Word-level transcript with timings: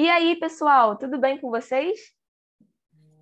E 0.00 0.08
aí, 0.08 0.36
pessoal, 0.36 0.96
tudo 0.96 1.18
bem 1.18 1.38
com 1.38 1.50
vocês? 1.50 1.98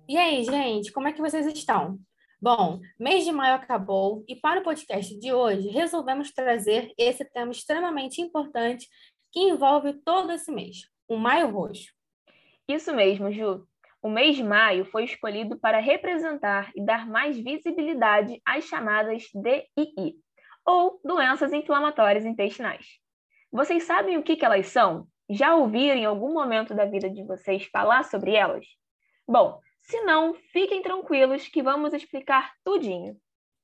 E 0.07 0.15
aí, 0.15 0.43
gente, 0.43 0.91
como 0.91 1.07
é 1.07 1.11
que 1.11 1.19
vocês 1.19 1.47
estão? 1.47 1.97
Bom, 2.39 2.79
mês 2.99 3.25
de 3.25 3.31
maio 3.31 3.55
acabou 3.55 4.23
e 4.27 4.35
para 4.35 4.59
o 4.59 4.63
podcast 4.63 5.17
de 5.17 5.33
hoje 5.33 5.69
resolvemos 5.69 6.31
trazer 6.31 6.93
esse 6.95 7.25
tema 7.31 7.51
extremamente 7.51 8.21
importante 8.21 8.87
que 9.31 9.39
envolve 9.39 9.91
todo 10.05 10.31
esse 10.31 10.51
mês, 10.51 10.87
o 11.07 11.17
Maio 11.17 11.49
Roxo. 11.49 11.91
Isso 12.67 12.93
mesmo, 12.93 13.31
Ju. 13.31 13.67
O 13.99 14.07
mês 14.07 14.35
de 14.35 14.43
maio 14.43 14.85
foi 14.85 15.05
escolhido 15.05 15.57
para 15.57 15.79
representar 15.79 16.71
e 16.75 16.85
dar 16.85 17.07
mais 17.07 17.39
visibilidade 17.39 18.39
às 18.45 18.65
chamadas 18.65 19.23
DII, 19.33 20.13
ou 20.63 21.01
doenças 21.03 21.51
inflamatórias 21.53 22.23
intestinais. 22.23 22.99
Vocês 23.51 23.81
sabem 23.81 24.15
o 24.19 24.21
que, 24.21 24.35
que 24.35 24.45
elas 24.45 24.67
são? 24.67 25.07
Já 25.29 25.55
ouviram 25.55 25.97
em 25.97 26.05
algum 26.05 26.33
momento 26.33 26.73
da 26.73 26.85
vida 26.85 27.09
de 27.09 27.23
vocês 27.23 27.65
falar 27.65 28.03
sobre 28.03 28.33
elas? 28.33 28.65
Bom, 29.27 29.59
se 29.81 30.01
não, 30.01 30.33
fiquem 30.51 30.81
tranquilos 30.81 31.47
que 31.47 31.61
vamos 31.61 31.93
explicar 31.93 32.53
tudinho. 32.63 33.17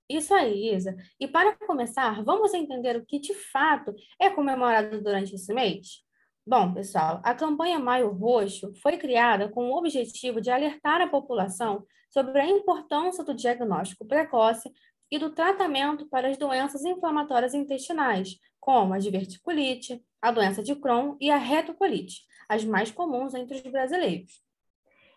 Isso 0.10 0.34
aí, 0.34 0.74
Isa. 0.76 0.96
E 1.20 1.28
para 1.28 1.56
começar, 1.56 2.24
vamos 2.24 2.54
entender 2.54 2.98
o 2.98 3.06
que 3.06 3.20
de 3.20 3.34
fato 3.34 3.94
é 4.20 4.30
comemorado 4.30 5.02
durante 5.02 5.36
esse 5.36 5.54
mês? 5.54 6.04
Bom, 6.46 6.74
pessoal, 6.74 7.22
a 7.24 7.34
campanha 7.34 7.80
Maio 7.80 8.10
Roxo 8.10 8.74
foi 8.82 8.98
criada 8.98 9.48
com 9.48 9.70
o 9.70 9.78
objetivo 9.78 10.42
de 10.42 10.52
alertar 10.52 11.00
a 11.00 11.08
população 11.08 11.86
sobre 12.10 12.40
a 12.42 12.46
importância 12.46 13.24
do 13.24 13.34
diagnóstico 13.34 14.06
precoce 14.06 14.70
e 15.14 15.20
do 15.20 15.30
tratamento 15.30 16.08
para 16.08 16.28
as 16.28 16.38
doenças 16.38 16.84
inflamatórias 16.84 17.54
intestinais, 17.54 18.40
como 18.60 18.96
a 18.96 18.98
diverticulite, 18.98 20.04
a 20.20 20.32
doença 20.32 20.64
de 20.64 20.74
Crohn 20.76 21.16
e 21.22 21.30
a 21.30 21.38
retocolite, 21.38 22.24
as 22.50 22.66
mais 22.66 22.90
comuns 22.90 23.36
entre 23.36 23.58
os 23.58 23.62
brasileiros. 23.62 24.42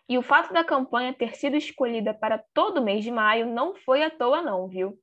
E 0.07 0.15
o 0.15 0.21
fato 0.21 0.53
da 0.53 0.63
campanha 0.63 1.15
ter 1.15 1.35
sido 1.35 1.55
escolhida 1.55 2.13
para 2.13 2.43
todo 2.53 2.83
mês 2.83 3.03
de 3.03 3.09
maio 3.09 3.47
não 3.47 3.73
foi 3.73 4.03
à 4.03 4.11
toa 4.11 4.39
não, 4.39 4.67
viu? 4.67 4.99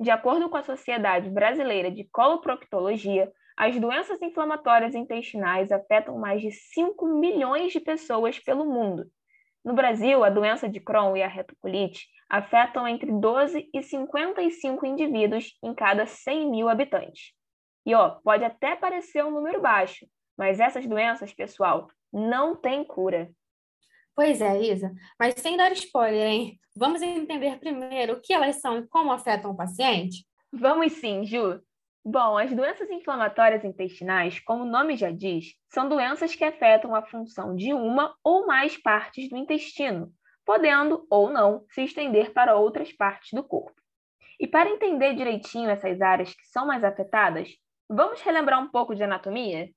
De 0.00 0.10
acordo 0.10 0.48
com 0.48 0.56
a 0.56 0.62
Sociedade 0.62 1.28
Brasileira 1.28 1.90
de 1.90 2.04
Coloproctologia, 2.04 3.30
as 3.54 3.78
doenças 3.78 4.22
inflamatórias 4.22 4.94
intestinais 4.94 5.70
afetam 5.70 6.16
mais 6.16 6.40
de 6.40 6.50
5 6.52 7.06
milhões 7.06 7.70
de 7.70 7.80
pessoas 7.80 8.38
pelo 8.38 8.64
mundo. 8.64 9.10
No 9.64 9.74
Brasil, 9.74 10.24
a 10.24 10.30
doença 10.30 10.68
de 10.68 10.80
Crohn 10.80 11.16
e 11.16 11.22
a 11.22 11.28
retocolite 11.28 12.06
afetam 12.28 12.86
entre 12.86 13.10
12 13.10 13.68
e 13.72 13.82
55 13.82 14.86
indivíduos 14.86 15.56
em 15.62 15.74
cada 15.74 16.06
100 16.06 16.50
mil 16.50 16.68
habitantes. 16.68 17.32
E 17.84 17.94
ó, 17.94 18.10
pode 18.22 18.44
até 18.44 18.76
parecer 18.76 19.24
um 19.24 19.30
número 19.30 19.60
baixo, 19.60 20.06
mas 20.36 20.60
essas 20.60 20.86
doenças, 20.86 21.32
pessoal, 21.32 21.88
não 22.12 22.54
têm 22.54 22.84
cura. 22.84 23.30
Pois 24.14 24.40
é, 24.40 24.60
Isa, 24.60 24.92
mas 25.18 25.34
sem 25.38 25.56
dar 25.56 25.72
spoiler, 25.72 26.26
hein? 26.26 26.60
Vamos 26.76 27.00
entender 27.02 27.58
primeiro 27.58 28.14
o 28.14 28.20
que 28.20 28.32
elas 28.32 28.56
são 28.56 28.78
e 28.78 28.86
como 28.88 29.12
afetam 29.12 29.52
o 29.52 29.56
paciente? 29.56 30.26
Vamos 30.52 30.92
sim, 30.94 31.24
Ju. 31.24 31.60
Bom, 32.10 32.38
as 32.38 32.50
doenças 32.50 32.88
inflamatórias 32.88 33.62
intestinais, 33.66 34.40
como 34.40 34.62
o 34.62 34.66
nome 34.66 34.96
já 34.96 35.10
diz, 35.10 35.52
são 35.68 35.90
doenças 35.90 36.34
que 36.34 36.42
afetam 36.42 36.94
a 36.94 37.02
função 37.02 37.54
de 37.54 37.74
uma 37.74 38.16
ou 38.24 38.46
mais 38.46 38.78
partes 38.78 39.28
do 39.28 39.36
intestino, 39.36 40.10
podendo 40.42 41.06
ou 41.10 41.30
não 41.30 41.66
se 41.68 41.82
estender 41.82 42.32
para 42.32 42.56
outras 42.56 42.90
partes 42.90 43.34
do 43.34 43.44
corpo. 43.44 43.78
E 44.40 44.46
para 44.46 44.70
entender 44.70 45.16
direitinho 45.16 45.68
essas 45.68 46.00
áreas 46.00 46.32
que 46.32 46.46
são 46.46 46.66
mais 46.66 46.82
afetadas, 46.82 47.50
vamos 47.86 48.22
relembrar 48.22 48.58
um 48.58 48.70
pouco 48.70 48.94
de 48.94 49.02
anatomia? 49.02 49.68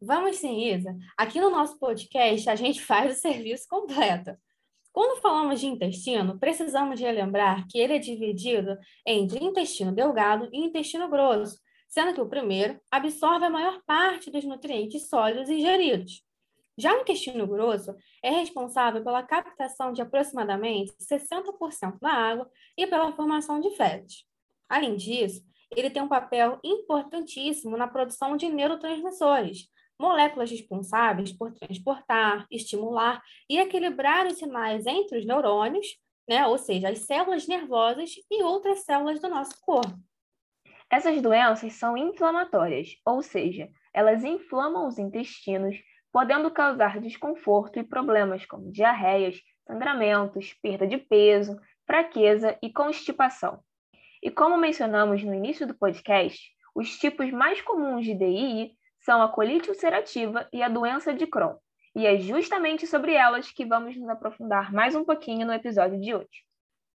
Vamos 0.00 0.36
sim, 0.36 0.72
Isa. 0.72 0.96
Aqui 1.18 1.40
no 1.40 1.50
nosso 1.50 1.80
podcast, 1.80 2.48
a 2.48 2.54
gente 2.54 2.80
faz 2.80 3.10
o 3.10 3.20
serviço 3.20 3.66
completo. 3.68 4.36
Quando 4.96 5.20
falamos 5.20 5.60
de 5.60 5.66
intestino, 5.66 6.38
precisamos 6.38 6.98
relembrar 6.98 7.68
que 7.68 7.78
ele 7.78 7.92
é 7.92 7.98
dividido 7.98 8.78
entre 9.04 9.44
intestino 9.44 9.92
delgado 9.92 10.48
e 10.50 10.58
intestino 10.58 11.06
grosso, 11.06 11.60
sendo 11.86 12.14
que 12.14 12.20
o 12.22 12.26
primeiro 12.26 12.80
absorve 12.90 13.44
a 13.44 13.50
maior 13.50 13.82
parte 13.84 14.30
dos 14.30 14.42
nutrientes 14.44 15.06
sólidos 15.10 15.50
ingeridos. 15.50 16.22
Já 16.78 16.94
o 16.94 17.02
intestino 17.02 17.46
grosso 17.46 17.94
é 18.22 18.30
responsável 18.30 19.04
pela 19.04 19.22
captação 19.22 19.92
de 19.92 20.00
aproximadamente 20.00 20.94
60% 20.98 21.98
da 22.00 22.10
água 22.10 22.50
e 22.74 22.86
pela 22.86 23.12
formação 23.12 23.60
de 23.60 23.68
fezes. 23.76 24.24
Além 24.66 24.96
disso, 24.96 25.44
ele 25.76 25.90
tem 25.90 26.00
um 26.00 26.08
papel 26.08 26.58
importantíssimo 26.64 27.76
na 27.76 27.86
produção 27.86 28.34
de 28.34 28.48
neurotransmissores, 28.48 29.68
moléculas 29.98 30.50
responsáveis 30.50 31.32
por 31.32 31.52
transportar, 31.52 32.46
estimular 32.50 33.22
e 33.48 33.58
equilibrar 33.58 34.26
os 34.26 34.38
sinais 34.38 34.86
entre 34.86 35.18
os 35.18 35.26
neurônios, 35.26 35.86
né, 36.28 36.46
ou 36.46 36.58
seja, 36.58 36.88
as 36.88 37.00
células 37.00 37.46
nervosas 37.46 38.10
e 38.30 38.42
outras 38.42 38.84
células 38.84 39.20
do 39.20 39.28
nosso 39.28 39.60
corpo. 39.60 39.96
Essas 40.90 41.20
doenças 41.20 41.72
são 41.74 41.96
inflamatórias, 41.96 42.90
ou 43.04 43.22
seja, 43.22 43.68
elas 43.92 44.22
inflamam 44.22 44.86
os 44.86 44.98
intestinos, 44.98 45.76
podendo 46.12 46.50
causar 46.50 47.00
desconforto 47.00 47.78
e 47.78 47.84
problemas 47.84 48.46
como 48.46 48.70
diarreias, 48.70 49.40
sangramentos, 49.66 50.54
perda 50.62 50.86
de 50.86 50.96
peso, 50.96 51.58
fraqueza 51.86 52.56
e 52.62 52.72
constipação. 52.72 53.60
E 54.22 54.30
como 54.30 54.56
mencionamos 54.56 55.22
no 55.22 55.34
início 55.34 55.66
do 55.66 55.76
podcast, 55.76 56.40
os 56.74 56.98
tipos 56.98 57.30
mais 57.30 57.60
comuns 57.62 58.04
de 58.04 58.14
DI 58.14 58.76
são 59.06 59.22
a 59.22 59.28
colite 59.28 59.68
ulcerativa 59.68 60.48
e 60.52 60.60
a 60.64 60.68
doença 60.68 61.14
de 61.14 61.28
Crohn. 61.28 61.54
E 61.94 62.04
é 62.04 62.18
justamente 62.18 62.88
sobre 62.88 63.14
elas 63.14 63.52
que 63.52 63.64
vamos 63.64 63.96
nos 63.96 64.08
aprofundar 64.08 64.72
mais 64.72 64.96
um 64.96 65.04
pouquinho 65.04 65.46
no 65.46 65.52
episódio 65.52 66.00
de 66.00 66.12
hoje. 66.12 66.44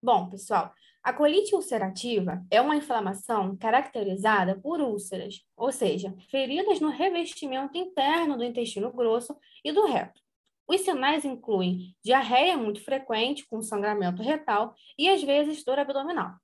Bom, 0.01 0.29
pessoal, 0.29 0.73
a 1.03 1.11
colite 1.11 1.53
ulcerativa 1.53 2.41
é 2.49 2.61
uma 2.61 2.77
inflamação 2.77 3.57
caracterizada 3.57 4.57
por 4.57 4.79
úlceras, 4.79 5.41
ou 5.57 5.69
seja, 5.69 6.15
feridas 6.31 6.79
no 6.79 6.87
revestimento 6.87 7.77
interno 7.77 8.37
do 8.37 8.43
intestino 8.45 8.89
grosso 8.93 9.37
e 9.61 9.73
do 9.73 9.85
reto. 9.85 10.21
Os 10.65 10.79
sinais 10.79 11.25
incluem 11.25 11.93
diarreia 12.01 12.55
muito 12.55 12.81
frequente, 12.85 13.45
com 13.49 13.61
sangramento 13.61 14.23
retal 14.23 14.73
e, 14.97 15.09
às 15.09 15.21
vezes, 15.21 15.61
dor 15.61 15.77
abdominal. 15.77 16.35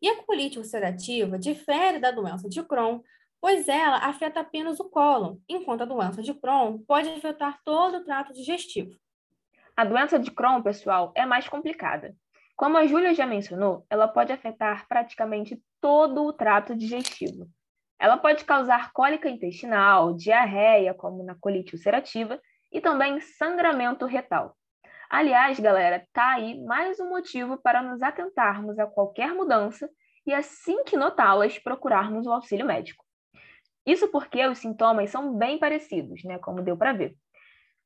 E 0.00 0.08
a 0.08 0.22
colite 0.22 0.56
ulcerativa 0.56 1.38
difere 1.38 1.98
da 1.98 2.10
doença 2.10 2.48
de 2.48 2.62
Crohn 2.62 3.02
pois 3.40 3.68
ela 3.68 3.96
afeta 3.96 4.40
apenas 4.40 4.78
o 4.78 4.88
cólon, 4.90 5.36
enquanto 5.48 5.82
a 5.82 5.86
doença 5.86 6.22
de 6.22 6.34
Crohn 6.34 6.78
pode 6.86 7.08
afetar 7.08 7.58
todo 7.64 7.98
o 7.98 8.04
trato 8.04 8.32
digestivo. 8.32 8.90
A 9.76 9.84
doença 9.84 10.18
de 10.18 10.30
Crohn, 10.30 10.62
pessoal, 10.62 11.12
é 11.14 11.24
mais 11.24 11.48
complicada. 11.48 12.14
Como 12.54 12.76
a 12.76 12.86
Júlia 12.86 13.14
já 13.14 13.24
mencionou, 13.24 13.86
ela 13.88 14.06
pode 14.06 14.32
afetar 14.32 14.86
praticamente 14.86 15.58
todo 15.80 16.24
o 16.24 16.32
trato 16.32 16.76
digestivo. 16.76 17.48
Ela 17.98 18.18
pode 18.18 18.44
causar 18.44 18.92
cólica 18.92 19.28
intestinal, 19.28 20.14
diarreia, 20.14 20.92
como 20.92 21.22
na 21.22 21.34
colite 21.34 21.74
ulcerativa, 21.74 22.38
e 22.70 22.80
também 22.80 23.20
sangramento 23.20 24.04
retal. 24.04 24.54
Aliás, 25.08 25.58
galera, 25.58 26.06
tá 26.12 26.34
aí 26.34 26.62
mais 26.62 27.00
um 27.00 27.08
motivo 27.08 27.56
para 27.56 27.82
nos 27.82 28.02
atentarmos 28.02 28.78
a 28.78 28.86
qualquer 28.86 29.34
mudança 29.34 29.88
e 30.26 30.32
assim 30.32 30.84
que 30.84 30.96
notá-las, 30.96 31.58
procurarmos 31.58 32.26
o 32.26 32.32
auxílio 32.32 32.64
médico. 32.64 33.04
Isso 33.86 34.08
porque 34.08 34.46
os 34.46 34.58
sintomas 34.58 35.10
são 35.10 35.36
bem 35.36 35.58
parecidos, 35.58 36.22
né, 36.24 36.38
como 36.38 36.62
deu 36.62 36.76
para 36.76 36.92
ver. 36.92 37.16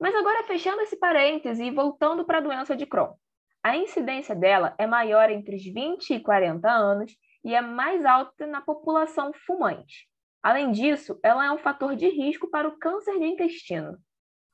Mas 0.01 0.15
agora, 0.15 0.45
fechando 0.45 0.81
esse 0.83 0.97
parêntese 0.97 1.65
e 1.65 1.71
voltando 1.71 2.25
para 2.25 2.39
a 2.39 2.41
doença 2.41 2.77
de 2.77 2.85
Crohn. 2.85 3.15
A 3.63 3.77
incidência 3.77 4.35
dela 4.35 4.75
é 4.77 4.87
maior 4.87 5.31
entre 5.31 5.57
os 5.57 5.65
20 5.65 6.11
e 6.11 6.21
40 6.21 6.71
anos 6.71 7.17
e 7.43 7.55
é 7.55 7.61
mais 7.61 8.05
alta 8.05 8.47
na 8.47 8.61
população 8.61 9.33
fumante. 9.47 10.07
Além 10.43 10.71
disso, 10.71 11.19
ela 11.23 11.47
é 11.47 11.51
um 11.51 11.59
fator 11.59 11.97
de 11.97 12.09
risco 12.09 12.51
para 12.51 12.69
o 12.69 12.79
câncer 12.79 13.19
de 13.19 13.25
intestino. 13.25 13.97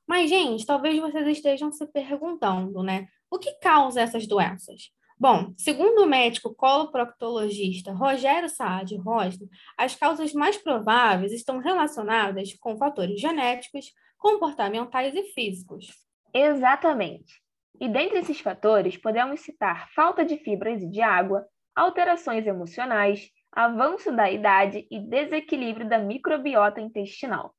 Mas, 0.07 0.29
gente, 0.29 0.65
talvez 0.65 0.97
vocês 0.99 1.27
estejam 1.27 1.71
se 1.71 1.85
perguntando, 1.87 2.81
né? 2.81 3.07
O 3.29 3.37
que 3.37 3.51
causa 3.59 3.99
essas 4.01 4.25
doenças? 4.25 4.91
Bom, 5.21 5.53
segundo 5.55 6.01
o 6.01 6.07
médico 6.07 6.51
coloproctologista 6.55 7.93
Rogério 7.93 8.49
Saad 8.49 8.97
Rosner, 8.97 9.47
as 9.77 9.93
causas 9.93 10.33
mais 10.33 10.57
prováveis 10.57 11.31
estão 11.31 11.59
relacionadas 11.59 12.55
com 12.59 12.75
fatores 12.75 13.21
genéticos, 13.21 13.93
comportamentais 14.17 15.13
e 15.13 15.21
físicos. 15.25 15.85
Exatamente. 16.33 17.39
E 17.79 17.87
dentre 17.87 18.17
esses 18.17 18.39
fatores, 18.39 18.97
podemos 18.97 19.41
citar 19.41 19.91
falta 19.93 20.25
de 20.25 20.37
fibras 20.37 20.81
e 20.81 20.89
de 20.89 21.03
água, 21.03 21.45
alterações 21.75 22.47
emocionais, 22.47 23.29
avanço 23.51 24.11
da 24.11 24.31
idade 24.31 24.87
e 24.89 24.99
desequilíbrio 24.99 25.87
da 25.87 25.99
microbiota 25.99 26.81
intestinal. 26.81 27.53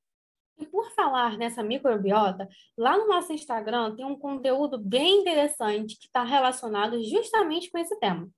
E 0.63 0.67
por 0.67 0.93
falar 0.93 1.37
nessa 1.37 1.61
microbiota, 1.61 2.49
lá 2.79 2.97
no 2.97 3.09
nosso 3.09 3.33
Instagram 3.33 3.97
tem 3.97 4.05
um 4.05 4.17
conteúdo 4.17 4.79
bem 4.79 5.19
interessante 5.19 5.99
que 5.99 6.07
está 6.07 6.23
relacionado 6.23 7.03
justamente 7.03 7.69
com 7.69 7.79
esse 7.79 7.99
tema. 7.99 8.29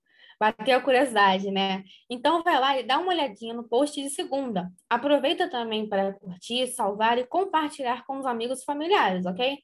Bateu 0.40 0.78
a 0.78 0.80
curiosidade, 0.80 1.50
né? 1.50 1.84
Então 2.08 2.42
vai 2.42 2.58
lá 2.58 2.80
e 2.80 2.82
dá 2.82 2.98
uma 2.98 3.12
olhadinha 3.12 3.52
no 3.52 3.68
post 3.68 4.02
de 4.02 4.08
segunda. 4.08 4.72
Aproveita 4.88 5.50
também 5.50 5.86
para 5.86 6.14
curtir, 6.14 6.66
salvar 6.68 7.18
e 7.18 7.26
compartilhar 7.26 8.06
com 8.06 8.18
os 8.18 8.24
amigos 8.24 8.62
e 8.62 8.64
familiares, 8.64 9.26
ok? 9.26 9.58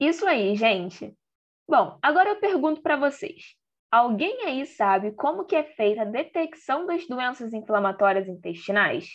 Isso 0.00 0.26
aí, 0.26 0.56
gente. 0.56 1.14
Bom, 1.68 1.98
agora 2.00 2.30
eu 2.30 2.40
pergunto 2.40 2.80
para 2.80 2.96
vocês. 2.96 3.56
Alguém 3.90 4.42
aí 4.46 4.64
sabe 4.64 5.12
como 5.12 5.44
que 5.44 5.54
é 5.54 5.64
feita 5.64 6.00
a 6.00 6.06
detecção 6.06 6.86
das 6.86 7.06
doenças 7.06 7.52
inflamatórias 7.52 8.26
intestinais? 8.26 9.06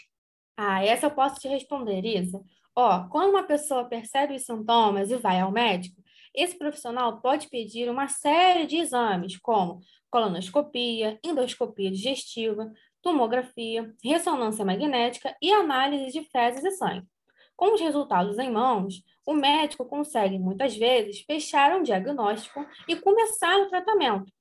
Ah, 0.56 0.86
essa 0.86 1.07
eu 1.07 1.12
posso 1.12 1.39
te 1.39 1.48
responder, 1.48 2.06
Isa. 2.06 2.39
Ó, 2.81 3.10
quando 3.10 3.31
uma 3.31 3.44
pessoa 3.44 3.90
percebe 3.90 4.36
os 4.36 4.46
sintomas 4.46 5.12
e 5.12 5.18
vai 5.18 5.42
ao 5.42 5.52
médico, 5.52 6.02
esse 6.34 6.58
profissional 6.58 7.20
pode 7.20 7.50
pedir 7.50 7.90
uma 7.90 8.08
série 8.08 8.66
de 8.66 8.78
exames, 8.78 9.36
como 9.36 9.81
colonoscopia, 10.10 11.20
endoscopia 11.22 11.92
digestiva, 11.92 12.72
tomografia, 13.02 13.94
ressonância 14.02 14.64
magnética 14.64 15.36
e 15.42 15.52
análise 15.52 16.18
de 16.18 16.24
fezes 16.30 16.64
e 16.64 16.72
sangue. 16.72 17.06
Com 17.54 17.74
os 17.74 17.81
resultados 17.81 18.40
em 18.40 18.50
mãos, 18.50 19.04
o 19.26 19.34
médico 19.34 19.84
consegue, 19.84 20.40
muitas 20.40 20.74
vezes, 20.78 21.20
fechar 21.24 21.78
um 21.78 21.84
diagnóstico 21.84 22.66
e 22.88 22.96
começar 22.96 23.60
o 23.60 23.68
tratamento. 23.68 24.31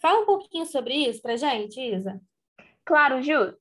Fala 0.00 0.20
um 0.20 0.24
pouquinho 0.24 0.64
sobre 0.64 0.94
isso 0.94 1.20
para 1.20 1.36
gente, 1.36 1.78
Isa. 1.78 2.18
Claro, 2.86 3.20
Ju. 3.20 3.54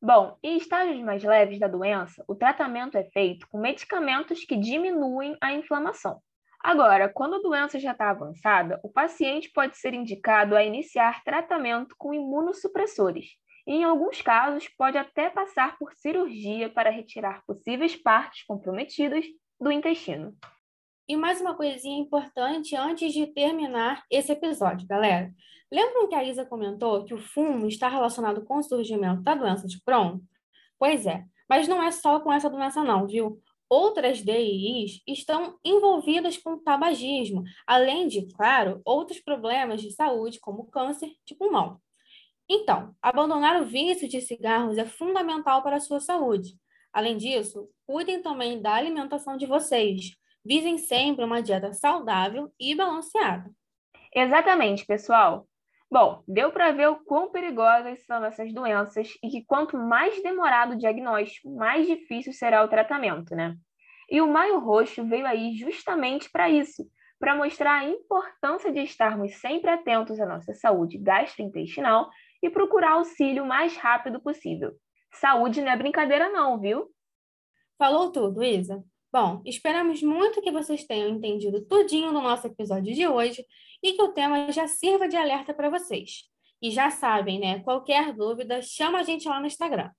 Bom, 0.00 0.38
em 0.44 0.56
estágios 0.56 1.02
mais 1.02 1.24
leves 1.24 1.58
da 1.58 1.66
doença, 1.66 2.24
o 2.28 2.34
tratamento 2.34 2.96
é 2.96 3.02
feito 3.04 3.48
com 3.48 3.58
medicamentos 3.58 4.44
que 4.44 4.56
diminuem 4.56 5.36
a 5.40 5.52
inflamação. 5.52 6.22
Agora, 6.60 7.08
quando 7.08 7.34
a 7.34 7.40
doença 7.40 7.80
já 7.80 7.90
está 7.92 8.10
avançada, 8.10 8.78
o 8.84 8.88
paciente 8.88 9.50
pode 9.52 9.76
ser 9.76 9.94
indicado 9.94 10.56
a 10.56 10.62
iniciar 10.62 11.24
tratamento 11.24 11.96
com 11.98 12.14
imunossupressores. 12.14 13.26
E, 13.66 13.72
em 13.72 13.84
alguns 13.84 14.22
casos, 14.22 14.68
pode 14.68 14.96
até 14.96 15.30
passar 15.30 15.76
por 15.78 15.92
cirurgia 15.94 16.68
para 16.68 16.90
retirar 16.90 17.42
possíveis 17.44 17.96
partes 17.96 18.44
comprometidas 18.46 19.24
do 19.60 19.70
intestino. 19.72 20.32
E 21.08 21.16
mais 21.16 21.40
uma 21.40 21.54
coisinha 21.54 21.98
importante 21.98 22.76
antes 22.76 23.14
de 23.14 23.26
terminar 23.28 24.04
esse 24.10 24.30
episódio, 24.30 24.86
galera. 24.86 25.32
Lembram 25.72 26.06
que 26.06 26.14
a 26.14 26.22
Isa 26.22 26.44
comentou 26.44 27.02
que 27.06 27.14
o 27.14 27.18
fumo 27.18 27.66
está 27.66 27.88
relacionado 27.88 28.44
com 28.44 28.58
o 28.58 28.62
surgimento 28.62 29.22
da 29.22 29.34
doença 29.34 29.66
de 29.66 29.80
Crohn? 29.82 30.18
Pois 30.78 31.06
é, 31.06 31.24
mas 31.48 31.66
não 31.66 31.82
é 31.82 31.90
só 31.90 32.20
com 32.20 32.30
essa 32.30 32.50
doença 32.50 32.84
não, 32.84 33.06
viu? 33.06 33.40
Outras 33.70 34.18
DIs 34.18 35.00
estão 35.06 35.58
envolvidas 35.64 36.36
com 36.36 36.62
tabagismo, 36.62 37.42
além 37.66 38.06
de, 38.06 38.26
claro, 38.34 38.82
outros 38.84 39.18
problemas 39.18 39.80
de 39.80 39.90
saúde, 39.92 40.38
como 40.38 40.70
câncer 40.70 41.10
de 41.24 41.34
pulmão. 41.34 41.80
Então, 42.46 42.94
abandonar 43.00 43.62
o 43.62 43.64
vício 43.64 44.06
de 44.06 44.20
cigarros 44.20 44.76
é 44.76 44.84
fundamental 44.84 45.62
para 45.62 45.76
a 45.76 45.80
sua 45.80 46.00
saúde. 46.00 46.54
Além 46.92 47.16
disso, 47.16 47.66
cuidem 47.86 48.20
também 48.20 48.60
da 48.60 48.74
alimentação 48.74 49.38
de 49.38 49.46
vocês. 49.46 50.18
Visem 50.44 50.78
sempre 50.78 51.24
uma 51.24 51.42
dieta 51.42 51.72
saudável 51.72 52.52
e 52.58 52.74
balanceada. 52.74 53.50
Exatamente, 54.14 54.86
pessoal. 54.86 55.46
Bom, 55.90 56.22
deu 56.28 56.52
para 56.52 56.70
ver 56.70 56.88
o 56.88 56.96
quão 56.96 57.30
perigosas 57.30 58.04
são 58.04 58.22
essas 58.24 58.52
doenças 58.52 59.08
e 59.22 59.30
que 59.30 59.44
quanto 59.44 59.76
mais 59.76 60.22
demorado 60.22 60.74
o 60.74 60.78
diagnóstico, 60.78 61.54
mais 61.54 61.86
difícil 61.86 62.32
será 62.32 62.62
o 62.62 62.68
tratamento, 62.68 63.34
né? 63.34 63.56
E 64.10 64.20
o 64.20 64.30
Maio 64.30 64.58
Roxo 64.58 65.06
veio 65.06 65.26
aí 65.26 65.56
justamente 65.56 66.30
para 66.30 66.48
isso, 66.50 66.86
para 67.18 67.34
mostrar 67.34 67.80
a 67.80 67.84
importância 67.84 68.72
de 68.72 68.80
estarmos 68.80 69.34
sempre 69.36 69.70
atentos 69.70 70.20
à 70.20 70.26
nossa 70.26 70.52
saúde 70.54 70.98
gastrointestinal 70.98 72.08
e 72.42 72.50
procurar 72.50 72.92
auxílio 72.92 73.44
o 73.44 73.46
mais 73.46 73.76
rápido 73.76 74.20
possível. 74.20 74.72
Saúde 75.12 75.60
não 75.60 75.72
é 75.72 75.76
brincadeira 75.76 76.28
não, 76.28 76.60
viu? 76.60 76.86
Falou 77.78 78.12
tudo, 78.12 78.44
Isa. 78.44 78.82
Bom, 79.10 79.40
esperamos 79.46 80.02
muito 80.02 80.42
que 80.42 80.52
vocês 80.52 80.84
tenham 80.84 81.08
entendido 81.08 81.64
tudinho 81.64 82.12
no 82.12 82.20
nosso 82.20 82.46
episódio 82.46 82.94
de 82.94 83.08
hoje 83.08 83.42
e 83.82 83.94
que 83.94 84.02
o 84.02 84.12
tema 84.12 84.52
já 84.52 84.68
sirva 84.68 85.08
de 85.08 85.16
alerta 85.16 85.54
para 85.54 85.70
vocês. 85.70 86.24
E 86.60 86.70
já 86.70 86.90
sabem, 86.90 87.40
né? 87.40 87.60
Qualquer 87.60 88.12
dúvida, 88.12 88.60
chama 88.60 88.98
a 88.98 89.02
gente 89.02 89.26
lá 89.26 89.40
no 89.40 89.46
Instagram. 89.46 89.90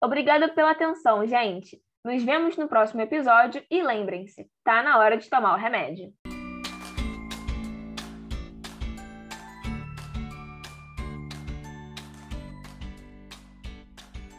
Obrigada 0.00 0.48
pela 0.48 0.70
atenção, 0.70 1.26
gente. 1.26 1.82
Nos 2.04 2.22
vemos 2.22 2.56
no 2.56 2.68
próximo 2.68 3.00
episódio 3.00 3.64
e 3.68 3.82
lembrem-se, 3.82 4.48
tá 4.62 4.82
na 4.84 4.98
hora 4.98 5.16
de 5.16 5.28
tomar 5.28 5.54
o 5.54 5.58
remédio. 5.58 6.12